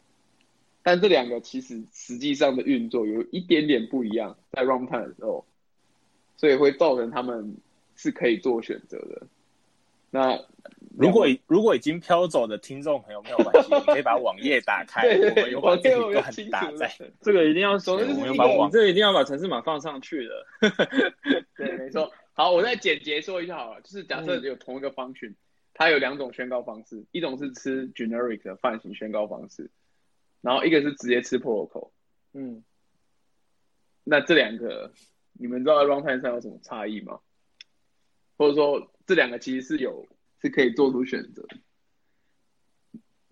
[0.82, 5.44] 但这两个其实实际上的运作有一点点不一样，在 runtime 的时候，
[6.38, 7.54] 所以会造成他们
[7.94, 9.26] 是可以做选择的。
[10.10, 10.42] 那
[10.98, 16.92] 如果如果已经飘走的听众朋友没有关系，你可以把网页打开， 我们有把这个段打在。
[17.22, 20.46] 这个一定要说，我们把网，这个一定要把城市码放上去的。
[21.56, 22.12] 对，没错。
[22.32, 25.34] 好，我再简洁说一下好了，就是假设有同一个方群。
[25.74, 29.70] 它有两种宣告方式，一种是吃 generic 的泛型宣告方式，
[30.40, 31.92] 然后一个是直接吃 protocol。
[32.32, 32.64] 嗯，
[34.02, 34.92] 那这两个
[35.34, 37.20] 你们知道 runtime 上有什么差异吗？
[38.36, 40.04] 或者说这两个其实是有
[40.40, 41.46] 是可以做出选择？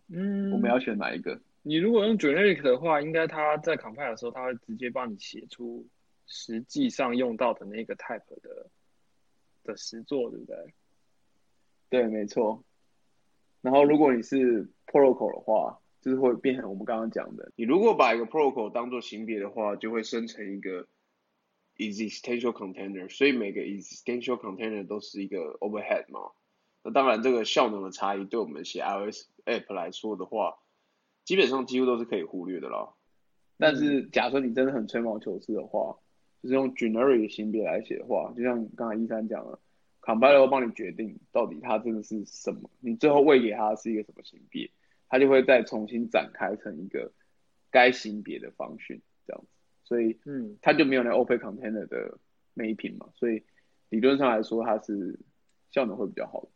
[0.09, 1.41] 嗯，我们要选哪一个？
[1.63, 5.87] 你如果用 generic 的话，应该它在 compile 的时候，它会直接帮你写出
[6.27, 8.71] 实际上用到的那个 type 的
[9.65, 10.75] 的实作，对不对？
[11.89, 12.63] 对，没错。
[13.63, 17.51] 然后，如果你是 protocol 的话，就是会变成我们刚刚讲的。
[17.57, 20.87] 你如果把一个 protocol 当做型别的话，就会生成一个
[21.79, 23.09] existential container。
[23.09, 26.31] 所以每个 existential container 都是一个 overhead 嘛。
[26.87, 30.57] 那当然，这个效能的差异，对我们写 iOS app 来说的话，
[31.25, 32.95] 基本上几乎都是可以忽略的啦。
[33.59, 35.99] 但是，假设你真的很吹毛求疵的话，
[36.43, 39.59] 就是用 generic 型别来写的话，就像刚才一三讲了。
[40.03, 44.71] Compiler 会帮你决定到底它真的是什么，你最后喂给它是一个什么型别，
[45.09, 47.11] 它就会再重新展开成一个
[47.73, 49.49] 该型别的方讯这样子，
[49.83, 52.21] 所以嗯，它就没有那 Open Container 的
[52.55, 53.43] mapping 嘛，所以
[53.89, 55.19] 理论上来说它是
[55.73, 56.49] 效能会比较好的。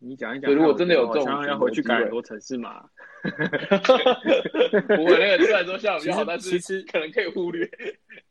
[0.00, 2.88] 你讲一讲，如果真的有这种，要回去改很多城市码。
[3.22, 7.68] 不会，那个虽然说效果比较好，但是其实可能可以忽略。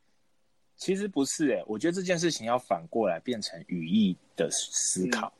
[0.77, 5.33] 其实不是诶，我觉得这件事情要反过来变成语义的思考。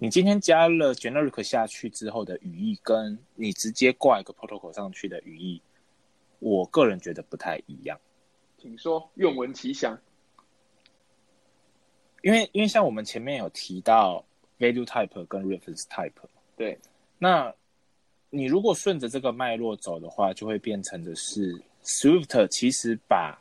[0.00, 5.62] 你今天加了 generic 下去之后的语义，跟你直接挂一个 protocol 上去的语义，
[6.40, 7.96] 我个人觉得不太一样。
[8.58, 9.96] 请说，愿闻其详。
[12.22, 14.24] 因为因为像我们前面有提到
[14.58, 16.12] value type 跟 reference type，
[16.56, 16.78] 对，
[17.18, 17.54] 那
[18.30, 23.38] 你如果顺着这个脉络走的话，就会变成的是 Swift 其实把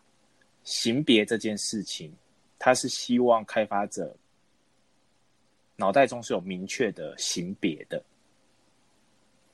[0.64, 2.14] 型别这件事情，
[2.60, 4.16] 它是希望开发者
[5.76, 8.04] 脑袋中是有明确的型别的。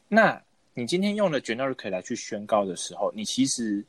[0.08, 0.41] 那
[0.74, 3.84] 你今天用了 generic 来去宣告的时候，你其实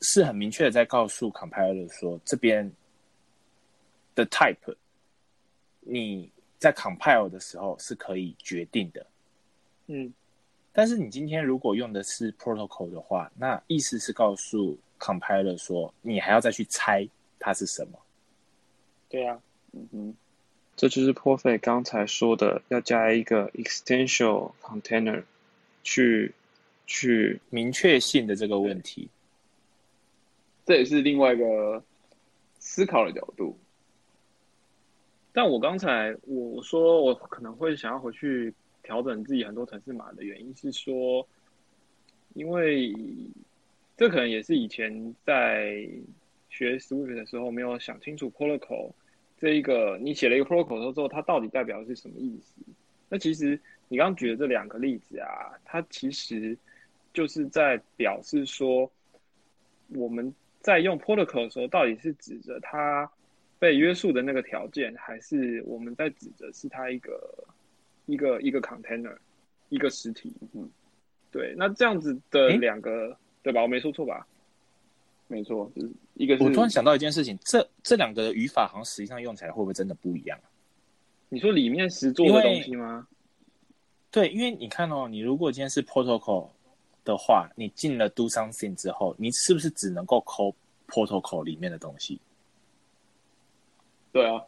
[0.00, 2.70] 是很明确的在告诉 compiler 说，这边
[4.14, 4.74] 的 type
[5.82, 9.06] 你在 compile 的时候是可以决定的。
[9.88, 10.12] 嗯，
[10.72, 17.06] 但是你今天如果用的是 protocol 的话，那意思是告诉 compiler 说，你还要再去猜
[17.38, 17.98] 它是什么？
[19.08, 19.40] 对啊，
[19.72, 20.14] 嗯哼，
[20.76, 25.24] 这就是 Perfect 刚才说的，要加一个 extension container
[25.82, 26.32] 去
[26.86, 29.08] 去明确性的这个问题。
[30.64, 31.82] 这也是另外一个
[32.60, 33.58] 思考的角度。
[35.32, 41.26] 但我刚才我说我可能会想要回去调整自己很多城市码的原因是说，
[42.34, 42.92] 因为。
[43.94, 45.86] 这可能也是以前在
[46.48, 48.90] 学 Swift 的时候没有想清楚 protocol
[49.38, 52.54] 这一个，你写了一个 protocol 之后，它到底代表的是什么意思？
[53.08, 56.56] 那其实你刚刚举的这两个例子啊，它其实
[57.12, 58.90] 就是在表示说，
[59.90, 63.08] 我们在用 protocol 的时候，到底是指着它
[63.62, 67.32] 被约束的那个条件，还是我们在指的是它一个
[68.06, 69.16] 一个一个 container
[69.68, 70.32] 一个实体？
[70.52, 70.68] 嗯，
[71.30, 73.62] 对，那这样子的两个，对吧？
[73.62, 74.26] 我没说错吧？
[75.28, 76.34] 没错，就是一个。
[76.44, 80.36] 我突然想到一件事情，这这两个语法好像实际上用起来会不会真的不一样？
[81.28, 83.06] 你说里面实做的东西吗？
[84.10, 86.48] 对，因为你看哦，你如果今天是 protocol
[87.04, 90.52] 的话，你进了 do something 之后，你是不是只能够 call
[90.88, 92.18] protocol 里面的东西？
[94.12, 94.40] 对啊。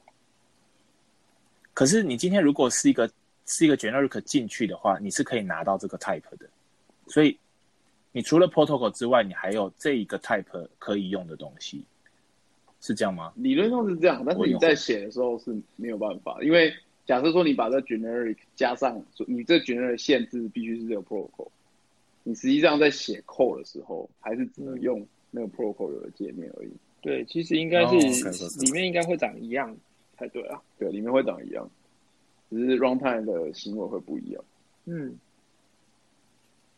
[1.73, 3.11] 可是你今天如果是一个
[3.47, 6.49] 是一个 generic 进去的话，你是可以拿到这个 type 的。
[7.09, 7.37] 所以
[8.13, 11.85] 你除了 protocol 之外，你还有这一个 type 可以用的东西，
[12.81, 13.33] 是这样吗？
[13.37, 16.73] 理论上是这样，但是你在写的时候是没有办法，因为。
[17.07, 21.49] 假设说你把这 generic 加上，你这 generic 限制必须是这个 protocol，
[22.23, 26.71] 你实际上在写 code 的时候，还是只能用那个 protocol 的界面而已。
[27.05, 27.97] 对，其实应该是
[28.65, 29.77] 里面应该会长一样
[30.17, 30.61] 才对啊。
[30.79, 31.71] 对，里面会长一样，
[32.51, 34.43] 只是 runtime 的行为会不一样。
[34.87, 35.15] 嗯，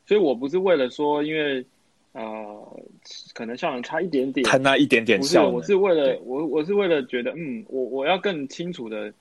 [0.05, 1.65] 所以我不是为了说，因为
[2.13, 2.81] 呃，
[3.35, 9.15] 可能效能差一点点，看那一点点效能，我是为了我我是为了觉得，嗯，我我要更清楚的。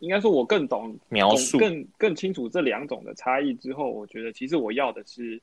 [0.00, 5.40] 应该说，我更懂描述，更更清楚这两种的差异之后，我觉得其实我要的是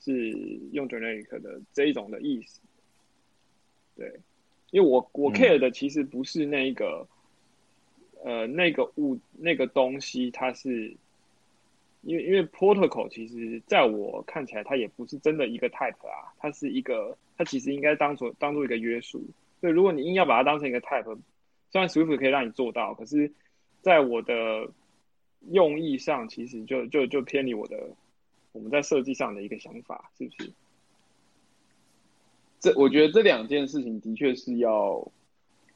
[0.00, 0.30] 是
[0.72, 2.58] 用 generic 的这一种的意思。
[4.02, 4.12] 对，
[4.72, 7.06] 因为我我 care 的其实不是那个
[8.24, 10.92] 呃那个物那个东西，它是
[12.00, 19.22] 因为因为 protocol 其实在我看起来，它也不是真的一个 type 啊，它是一个它其实应该当做当做一个约束。
[19.60, 21.16] 所以如果你硬要把它当成一个 type，
[21.70, 23.30] 虽然 Swift 可以让你做到，可是
[23.82, 24.68] 在我的
[25.52, 27.88] 用意上，其实就就就偏离我的
[28.50, 30.50] 我们在设计上的一个想法，是不是？
[32.62, 35.10] 这我觉得这两件事情的确是要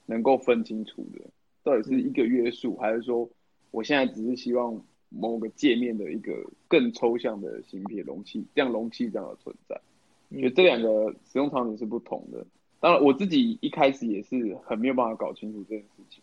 [0.06, 1.20] 能够分清楚的，
[1.64, 3.28] 到底是一个约束，还是说
[3.72, 6.32] 我现在只是希望某个界面的一个
[6.68, 9.80] 更抽象的形体容器，这样容器这样的存在，
[10.28, 12.46] 我觉得这两个使用场景是不同的。
[12.78, 16.22] 当然，我自己一开始也是很没有办法搞清楚这件事情。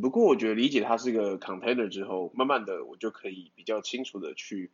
[0.00, 4.70] 不过我觉得理解它是个 container 之后，慢慢的我就可以比较清楚的去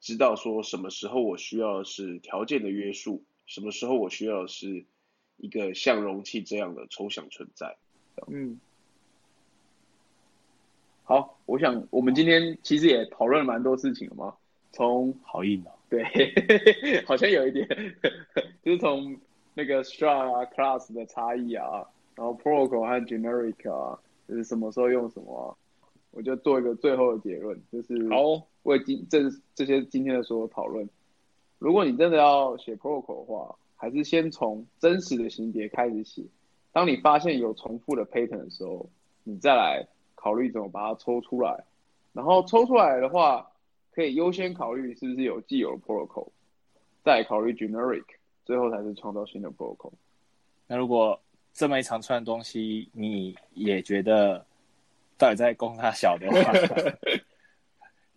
[0.00, 4.84] 知道说什么时候我需要是条件的约束，什么时候我需要是
[5.38, 7.76] 一个像容器这样的抽象存在。
[8.28, 8.60] 嗯，
[11.02, 14.36] 好，我想我们今天其实也讨论了蛮多事情了嘛，
[14.70, 16.04] 从好硬哦，对，
[17.04, 17.66] 好像有一点，
[18.62, 19.18] 就是从
[19.54, 21.84] 那个 str 啊 class 的差异啊，
[22.14, 23.98] 然后 protocol 和 generic 啊。
[24.28, 25.56] 就是什么时候用什么，
[26.10, 29.22] 我就做一个最后的结论，就是好为今这
[29.54, 30.86] 这些今天的所有讨论，
[31.58, 36.22] 如果你真的要写 protocol 的话，还是先从真实的型别开始写。
[36.72, 38.88] 当你发现有重复的 pattern 的时候，
[39.24, 41.64] 你再来考虑怎么把它抽出来。
[42.12, 43.50] 然后抽出来的话，
[43.92, 46.28] 可以优先考虑是不是有既有的 protocol，
[47.04, 48.04] 再考虑 generic，
[48.44, 49.92] 最后才是创造新的 protocol。
[50.66, 51.20] 那如果
[51.52, 54.44] 这么一长串东西，你也觉得
[55.16, 56.52] 到底在供他小的话，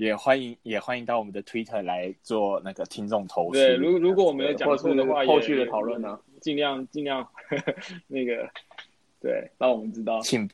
[0.01, 3.51] 也欢迎也欢迎到我们的 Twitter 来做那个听众投诉。
[3.51, 7.23] 对，如如果我没有讲错的话，后续的讨论呢，尽量尽量
[8.07, 8.49] 那个
[9.21, 10.49] 对，让我们知道，请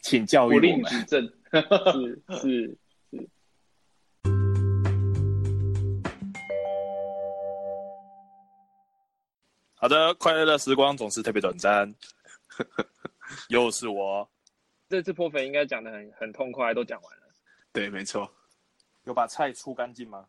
[0.00, 1.30] 请教育我们，指正，
[1.92, 2.78] 是是。
[3.10, 3.28] 是
[9.74, 11.94] 好的，快乐的时光总是特别短暂。
[13.50, 14.26] 又是我，
[14.88, 17.26] 这次破费应该讲的很很痛快，都讲完了。
[17.74, 18.26] 对，没错。
[19.06, 20.26] 有把菜出干净吗？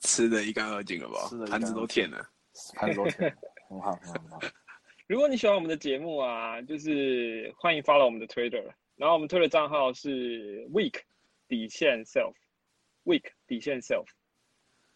[0.00, 1.46] 吃的一干二净了吧？
[1.50, 2.28] 盘子都舔了，
[2.74, 3.34] 盘子都舔，
[3.68, 4.38] 很好，很好。
[5.06, 11.00] 如果你喜欢我们的节目啊，就是欢迎 follow 我们的 Twitter，然后我们 Twitter 账号是 week
[11.48, 14.06] 底线 self，week 底线 self。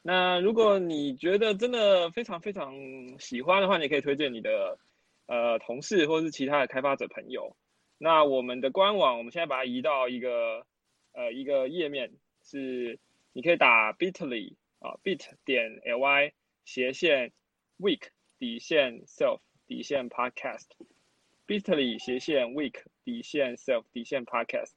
[0.03, 2.75] 那如果你觉得真的非常非常
[3.19, 4.79] 喜欢的话，你可以推荐你的。
[5.27, 7.57] 呃，同事或者是其他的开发者朋友，
[7.97, 10.67] 那我们的官网，我们现在把它移到一个
[11.13, 12.13] 呃一个页面，
[12.53, 12.99] 是
[13.33, 16.33] 你可以打 bitly 啊 bit 点 ly
[16.67, 17.33] 斜线
[17.79, 18.09] week
[18.39, 24.73] 底线 self 底线 podcast，bitly 斜线 week 底线 self 底线 podcast。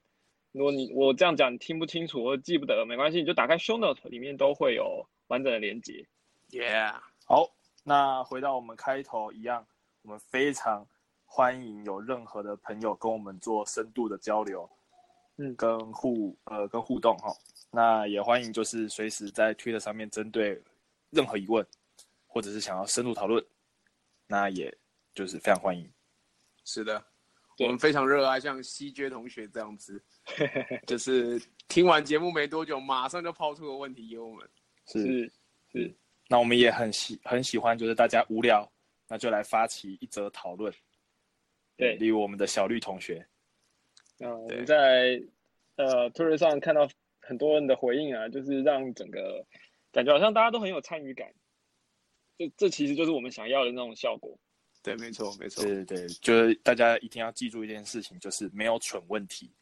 [0.52, 6.06] 如果你我这样讲你听不清楚或记不得，没关系，你就打开 show note 里面都会有完整的连接。
[6.48, 9.66] Yeah，好，那回到我们开头一样。
[10.00, 10.88] 我们非常
[11.26, 14.70] 欢迎有任何的朋友跟我们做深度的交流，
[15.36, 17.34] 嗯，跟互呃跟互动哈。
[17.70, 20.60] 那也欢迎就是随时在推特上面针对
[21.10, 21.66] 任何疑问，
[22.26, 23.44] 或者是想要深入讨论，
[24.26, 24.74] 那也
[25.14, 25.90] 就是非常欢迎。
[26.64, 27.04] 是的，
[27.58, 30.02] 我们非常热爱像西娟同学这样子，
[30.86, 34.48] 就是听完节目没多久，马上就抛出个问题给我们。
[34.86, 35.32] 是，
[35.72, 35.94] 是，
[36.28, 38.68] 那我们也很喜很喜欢，就是大家无聊，
[39.08, 40.72] 那就来发起一则讨论。
[41.76, 43.26] 对，例如我们的小绿同学，
[44.18, 45.22] 嗯，我们在
[45.76, 46.88] 呃推特上看到
[47.26, 49.44] 很多人的回应啊，就是让整个
[49.92, 51.28] 感觉好像大家都很有参与感。
[52.38, 54.38] 这这其实就是我们想要的那种效果。
[54.82, 55.64] 对，没错，没错。
[55.64, 59.52] 对对对，就是大家一定要记住一件事情，就是没有蠢问题。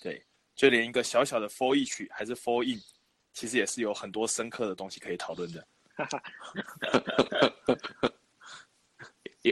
[0.00, 0.22] 对，
[0.54, 2.80] 就连一个小小的 for each 还是 for in，
[3.32, 5.66] 其实也是有很多深刻的东西可以讨论的。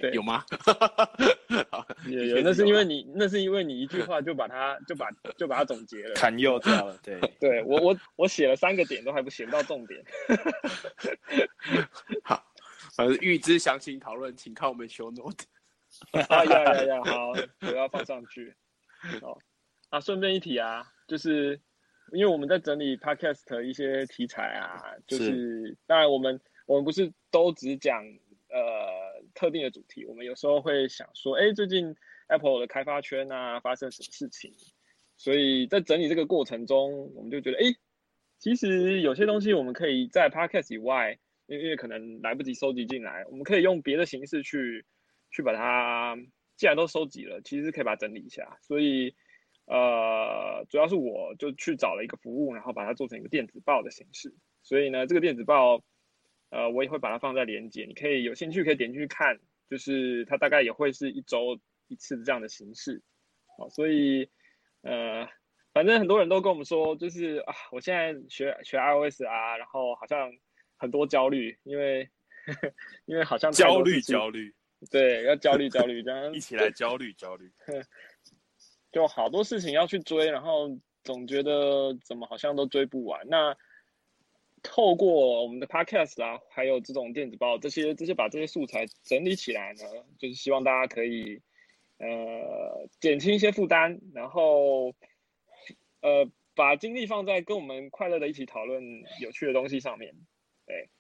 [0.03, 0.45] 有有吗？
[2.07, 6.99] 有有，那是因为你，那是因为你一句话就把它就把就把它总结了，砍又掉了。
[7.03, 10.05] 对， 对我我我写了三个点都还不写到重点。
[12.25, 12.43] 好。
[12.95, 15.45] 反正预知详情讨论，请看我们 show note。
[16.31, 18.55] 啊呀呀呀，好，我要放上去。
[19.21, 19.39] 好，
[19.91, 21.61] 啊，顺便一提啊，就是
[22.13, 28.03] 因为我们在整理 podcast 一些题材啊，就是当然我们我们不是都只讲
[28.49, 29.06] 呃
[29.37, 31.95] 特定的主题，我们有时候会想说，哎，最近
[32.27, 34.53] Apple 的开发圈啊发生什么事情？
[35.17, 37.73] 所以在整理这个过程中，我们就觉得，哎，
[38.41, 41.17] 其实有些东西我们可以在 podcast 以外。
[41.49, 44.85] 因因为可能来不及收集进来，我们可以用别的形式去
[45.31, 46.17] 去把它，
[46.57, 48.59] 既然都收集了，其实可以把它整理一下。
[48.63, 49.15] 所以，
[49.67, 54.35] 呃，主要是我就去找了一个服务，然后把它做成一个电子报的形式。
[54.65, 55.85] 所以呢，这个电子报，
[56.51, 59.39] 呃，我也会把它放在连接，你可以有兴趣可以点进去看。
[59.69, 63.03] 就是它大概也会是一周一次这样的形式。
[63.59, 64.29] 好，所以
[64.83, 65.29] 呃，
[65.73, 70.31] 反正很多人都跟我们说，就是啊，我现在学学 iOS 啊，然后好像。
[70.79, 72.07] 很多焦虑，因为
[73.07, 74.55] 因为好像焦虑焦虑，
[74.91, 77.51] 对，要焦虑焦虑这样一起来焦虑焦虑，
[78.93, 80.69] 就好多事情要去追，然后
[81.03, 83.27] 总觉得怎么好像都追不完。
[83.27, 83.57] 那
[84.69, 89.85] 透过我们的 podcast 啊，还有这种电子报，这些这些把这些素材整理起来呢，
[90.19, 91.41] 就是希望大家可以
[91.99, 94.93] 呃减轻一些负担，然后
[96.01, 98.83] 呃把精力放在跟我们快乐的一起讨论
[99.21, 100.13] 有趣的东西上面。
[100.67, 100.91] 对，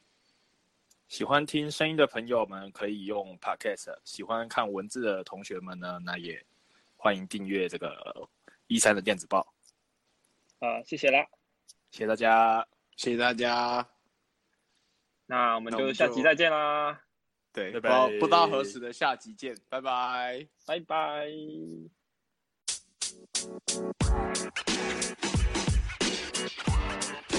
[1.08, 6.40] 喜欢听声音的朋友们可以用 Podcast，喜欢看文字的同学们呢，那也
[6.96, 8.28] 欢迎订阅这个
[8.68, 9.52] 一三的电子报。
[10.60, 11.26] 啊，谢谢啦，
[11.90, 13.86] 谢谢大家，谢谢大家，
[15.26, 16.98] 那我们就下集再见啦。
[17.52, 21.28] 对，不知道不知道何时的下集见，拜拜，拜拜。
[26.38, 27.35] You